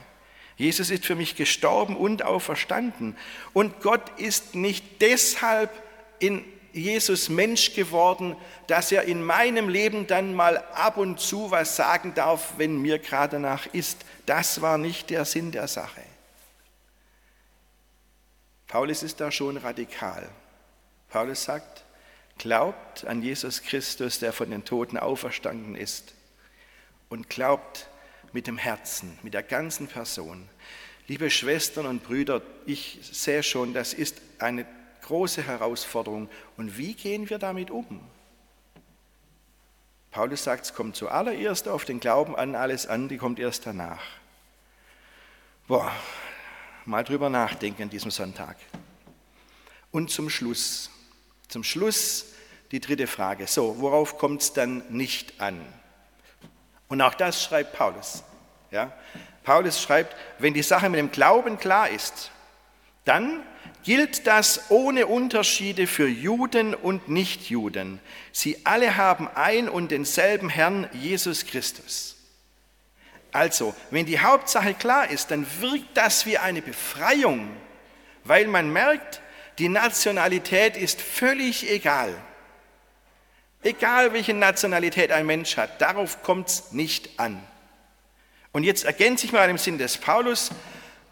Jesus 0.57 0.91
ist 0.91 1.05
für 1.05 1.15
mich 1.15 1.35
gestorben 1.35 1.95
und 1.95 2.23
auferstanden. 2.23 3.17
Und 3.53 3.81
Gott 3.81 4.19
ist 4.19 4.53
nicht 4.53 5.01
deshalb 5.01 5.71
in 6.19 6.43
Jesus 6.73 7.29
Mensch 7.29 7.73
geworden, 7.73 8.35
dass 8.67 8.91
er 8.91 9.03
in 9.03 9.23
meinem 9.23 9.69
Leben 9.69 10.07
dann 10.07 10.33
mal 10.33 10.57
ab 10.73 10.97
und 10.97 11.19
zu 11.19 11.51
was 11.51 11.75
sagen 11.75 12.13
darf, 12.13 12.53
wenn 12.57 12.81
mir 12.81 12.99
gerade 12.99 13.39
nach 13.39 13.65
ist. 13.73 14.05
Das 14.25 14.61
war 14.61 14.77
nicht 14.77 15.09
der 15.09 15.25
Sinn 15.25 15.51
der 15.51 15.67
Sache. 15.67 16.01
Paulus 18.67 19.03
ist 19.03 19.19
da 19.19 19.31
schon 19.31 19.57
radikal. 19.57 20.29
Paulus 21.09 21.43
sagt, 21.43 21.83
glaubt 22.37 23.05
an 23.05 23.21
Jesus 23.21 23.61
Christus, 23.61 24.19
der 24.19 24.31
von 24.31 24.49
den 24.49 24.63
Toten 24.63 24.97
auferstanden 24.97 25.75
ist 25.75 26.13
und 27.09 27.29
glaubt 27.29 27.87
mit 28.31 28.47
dem 28.47 28.57
Herzen, 28.57 29.19
mit 29.23 29.33
der 29.33 29.43
ganzen 29.43 29.87
Person. 29.87 30.47
Liebe 31.07 31.29
Schwestern 31.29 31.85
und 31.85 32.03
Brüder, 32.03 32.41
ich 32.65 32.99
sehe 33.11 33.43
schon, 33.43 33.73
das 33.73 33.93
ist 33.93 34.21
eine 34.39 34.65
große 35.01 35.43
Herausforderung. 35.43 36.29
Und 36.57 36.77
wie 36.77 36.93
gehen 36.93 37.29
wir 37.29 37.37
damit 37.37 37.71
um? 37.71 38.01
Paulus 40.11 40.43
sagt, 40.43 40.65
es 40.65 40.73
kommt 40.73 40.95
zuallererst 40.95 41.67
auf 41.67 41.85
den 41.85 41.99
Glauben 41.99 42.35
an, 42.35 42.55
alles 42.55 42.85
an, 42.85 43.07
die 43.07 43.17
kommt 43.17 43.39
erst 43.39 43.65
danach. 43.65 44.01
Boah, 45.67 45.91
mal 46.85 47.03
drüber 47.03 47.29
nachdenken 47.29 47.83
an 47.83 47.89
diesem 47.89 48.11
Sonntag. 48.11 48.57
Und 49.91 50.09
zum 50.11 50.29
Schluss, 50.29 50.89
zum 51.47 51.63
Schluss 51.63 52.33
die 52.71 52.79
dritte 52.79 53.07
Frage. 53.07 53.47
So, 53.47 53.79
worauf 53.79 54.17
kommt 54.17 54.41
es 54.41 54.53
dann 54.53 54.83
nicht 54.89 55.39
an? 55.39 55.61
Und 56.87 57.01
auch 57.01 57.13
das 57.13 57.41
schreibt 57.41 57.73
Paulus. 57.73 58.23
Ja? 58.69 58.91
Paulus 59.43 59.81
schreibt, 59.81 60.15
wenn 60.39 60.53
die 60.53 60.63
Sache 60.63 60.89
mit 60.89 60.99
dem 60.99 61.11
Glauben 61.11 61.57
klar 61.57 61.89
ist, 61.89 62.31
dann 63.05 63.43
gilt 63.83 64.27
das 64.27 64.69
ohne 64.69 65.07
Unterschiede 65.07 65.87
für 65.87 66.07
Juden 66.07 66.73
und 66.73 67.09
Nichtjuden. 67.09 67.99
Sie 68.31 68.57
alle 68.65 68.97
haben 68.97 69.27
ein 69.33 69.69
und 69.69 69.91
denselben 69.91 70.49
Herrn 70.49 70.89
Jesus 70.93 71.45
Christus. 71.45 72.17
Also, 73.31 73.73
wenn 73.89 74.05
die 74.05 74.19
Hauptsache 74.19 74.73
klar 74.73 75.09
ist, 75.09 75.31
dann 75.31 75.47
wirkt 75.61 75.95
das 75.95 76.25
wie 76.25 76.37
eine 76.37 76.61
Befreiung, 76.61 77.49
weil 78.23 78.47
man 78.47 78.71
merkt, 78.71 79.21
die 79.57 79.69
Nationalität 79.69 80.75
ist 80.75 81.01
völlig 81.01 81.69
egal. 81.69 82.13
Egal 83.63 84.11
welche 84.13 84.33
Nationalität 84.33 85.11
ein 85.11 85.25
Mensch 85.25 85.55
hat, 85.55 85.81
darauf 85.81 86.23
kommt 86.23 86.49
es 86.49 86.71
nicht 86.71 87.19
an. 87.19 87.41
Und 88.51 88.63
jetzt 88.63 88.83
ergänze 88.83 89.25
ich 89.25 89.31
mal 89.31 89.49
im 89.49 89.57
Sinn 89.57 89.77
des 89.77 89.97
Paulus, 89.97 90.49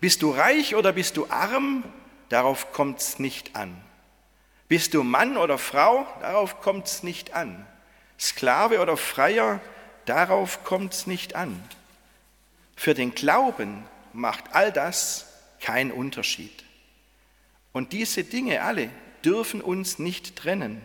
bist 0.01 0.21
du 0.21 0.31
reich 0.31 0.75
oder 0.75 0.91
bist 0.91 1.15
du 1.15 1.27
arm, 1.29 1.83
darauf 2.29 2.71
kommt 2.71 2.99
es 2.99 3.19
nicht 3.19 3.55
an. 3.55 3.75
Bist 4.67 4.93
du 4.93 5.03
Mann 5.03 5.37
oder 5.37 5.57
Frau, 5.57 6.07
darauf 6.21 6.61
kommt 6.61 6.87
es 6.87 7.03
nicht 7.03 7.33
an. 7.33 7.65
Sklave 8.19 8.79
oder 8.79 8.97
Freier, 8.97 9.61
darauf 10.05 10.63
kommt 10.63 10.93
es 10.93 11.07
nicht 11.07 11.35
an. 11.35 11.61
Für 12.75 12.93
den 12.93 13.15
Glauben 13.15 13.83
macht 14.13 14.45
all 14.53 14.71
das 14.71 15.27
keinen 15.59 15.91
Unterschied. 15.91 16.63
Und 17.71 17.93
diese 17.93 18.23
Dinge 18.23 18.61
alle 18.61 18.89
dürfen 19.23 19.61
uns 19.61 19.99
nicht 19.99 20.35
trennen. 20.35 20.81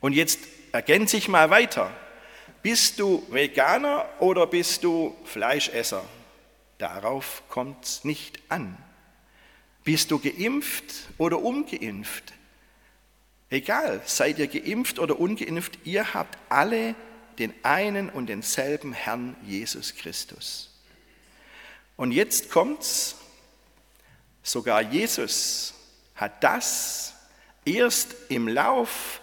Und 0.00 0.12
jetzt 0.12 0.40
ergänze 0.72 1.16
ich 1.16 1.28
mal 1.28 1.50
weiter. 1.50 1.90
Bist 2.62 3.00
du 3.00 3.26
Veganer 3.30 4.08
oder 4.18 4.46
bist 4.46 4.84
du 4.84 5.16
Fleischesser? 5.24 6.04
Darauf 6.78 7.42
kommt 7.48 7.84
es 7.84 8.04
nicht 8.04 8.40
an. 8.48 8.76
Bist 9.84 10.10
du 10.10 10.18
geimpft 10.18 10.84
oder 11.18 11.42
ungeimpft? 11.42 12.32
Egal, 13.48 14.00
seid 14.04 14.38
ihr 14.38 14.46
geimpft 14.46 14.98
oder 14.98 15.18
ungeimpft, 15.18 15.78
ihr 15.84 16.14
habt 16.14 16.38
alle 16.48 16.94
den 17.38 17.52
einen 17.62 18.10
und 18.10 18.26
denselben 18.26 18.92
Herrn 18.92 19.34
Jesus 19.44 19.94
Christus. 19.94 20.70
Und 21.96 22.12
jetzt 22.12 22.50
kommt's, 22.50 23.16
sogar 24.42 24.82
Jesus 24.82 25.74
hat 26.14 26.44
das 26.44 27.14
erst 27.64 28.14
im 28.28 28.46
Lauf 28.46 29.20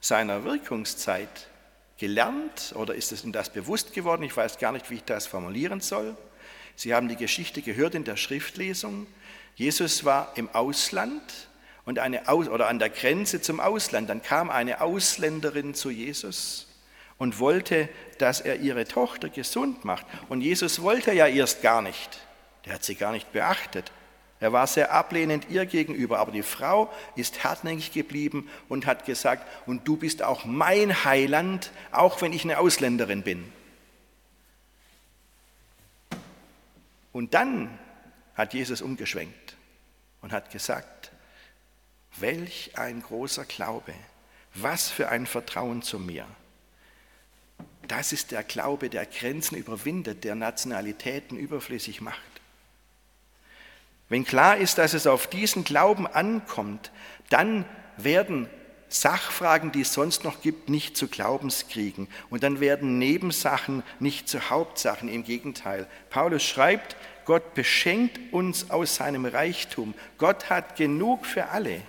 seiner 0.00 0.44
Wirkungszeit 0.44 1.48
gelernt 1.96 2.72
oder 2.74 2.94
ist 2.94 3.12
es 3.12 3.24
ihm 3.24 3.32
das 3.32 3.52
bewusst 3.52 3.92
geworden? 3.92 4.22
Ich 4.22 4.36
weiß 4.36 4.58
gar 4.58 4.72
nicht, 4.72 4.90
wie 4.90 4.96
ich 4.96 5.04
das 5.04 5.26
formulieren 5.26 5.80
soll. 5.80 6.16
Sie 6.76 6.94
haben 6.94 7.08
die 7.08 7.16
Geschichte 7.16 7.62
gehört 7.62 7.94
in 7.94 8.04
der 8.04 8.16
Schriftlesung. 8.16 9.06
Jesus 9.58 10.04
war 10.04 10.30
im 10.36 10.48
Ausland 10.54 11.20
und 11.84 11.98
eine 11.98 12.28
Aus 12.28 12.48
oder 12.48 12.68
an 12.68 12.78
der 12.78 12.90
Grenze 12.90 13.40
zum 13.40 13.58
Ausland. 13.58 14.08
Dann 14.08 14.22
kam 14.22 14.50
eine 14.50 14.80
Ausländerin 14.80 15.74
zu 15.74 15.90
Jesus 15.90 16.68
und 17.18 17.40
wollte, 17.40 17.88
dass 18.18 18.40
er 18.40 18.60
ihre 18.60 18.84
Tochter 18.84 19.28
gesund 19.28 19.84
macht. 19.84 20.06
Und 20.28 20.42
Jesus 20.42 20.80
wollte 20.82 21.12
ja 21.12 21.26
erst 21.26 21.60
gar 21.60 21.82
nicht. 21.82 22.20
Der 22.66 22.74
hat 22.74 22.84
sie 22.84 22.94
gar 22.94 23.10
nicht 23.10 23.32
beachtet. 23.32 23.90
Er 24.38 24.52
war 24.52 24.68
sehr 24.68 24.92
ablehnend 24.92 25.48
ihr 25.50 25.66
gegenüber, 25.66 26.20
aber 26.20 26.30
die 26.30 26.44
Frau 26.44 26.88
ist 27.16 27.42
hartnäckig 27.42 27.92
geblieben 27.92 28.48
und 28.68 28.86
hat 28.86 29.06
gesagt, 29.06 29.44
und 29.66 29.88
du 29.88 29.96
bist 29.96 30.22
auch 30.22 30.44
mein 30.44 31.04
Heiland, 31.04 31.72
auch 31.90 32.22
wenn 32.22 32.32
ich 32.32 32.44
eine 32.44 32.60
Ausländerin 32.60 33.24
bin. 33.24 33.52
Und 37.10 37.34
dann 37.34 37.76
hat 38.36 38.54
Jesus 38.54 38.82
umgeschwenkt 38.82 39.47
und 40.20 40.32
hat 40.32 40.50
gesagt, 40.50 41.12
welch 42.16 42.72
ein 42.76 43.02
großer 43.02 43.44
Glaube, 43.44 43.94
was 44.54 44.88
für 44.88 45.08
ein 45.08 45.26
Vertrauen 45.26 45.82
zu 45.82 45.98
mir. 45.98 46.26
Das 47.86 48.12
ist 48.12 48.32
der 48.32 48.42
Glaube, 48.42 48.90
der 48.90 49.06
Grenzen 49.06 49.56
überwindet, 49.56 50.24
der 50.24 50.34
Nationalitäten 50.34 51.38
überflüssig 51.38 52.00
macht. 52.00 52.20
Wenn 54.08 54.24
klar 54.24 54.56
ist, 54.56 54.78
dass 54.78 54.94
es 54.94 55.06
auf 55.06 55.26
diesen 55.26 55.64
Glauben 55.64 56.06
ankommt, 56.06 56.90
dann 57.30 57.64
werden 57.96 58.48
Sachfragen, 58.88 59.70
die 59.70 59.82
es 59.82 59.92
sonst 59.92 60.24
noch 60.24 60.40
gibt, 60.40 60.70
nicht 60.70 60.96
zu 60.96 61.08
Glaubenskriegen. 61.08 62.08
Und 62.30 62.42
dann 62.42 62.58
werden 62.60 62.98
Nebensachen 62.98 63.82
nicht 64.00 64.28
zu 64.28 64.48
Hauptsachen. 64.48 65.10
Im 65.10 65.24
Gegenteil. 65.24 65.86
Paulus 66.08 66.42
schreibt, 66.42 66.96
Gott 67.28 67.52
beschenkt 67.52 68.32
uns 68.32 68.70
aus 68.70 68.94
seinem 68.94 69.26
Reichtum. 69.26 69.92
Gott 70.16 70.48
hat 70.48 70.76
genug 70.76 71.26
für 71.26 71.48
alle. 71.50 71.82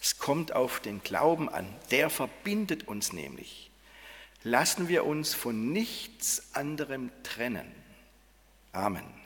Es 0.00 0.18
kommt 0.18 0.52
auf 0.52 0.78
den 0.78 1.02
Glauben 1.02 1.48
an. 1.48 1.66
Der 1.90 2.10
verbindet 2.10 2.86
uns 2.86 3.12
nämlich. 3.12 3.72
Lassen 4.44 4.86
wir 4.86 5.04
uns 5.04 5.34
von 5.34 5.72
nichts 5.72 6.54
anderem 6.54 7.10
trennen. 7.24 7.66
Amen. 8.70 9.17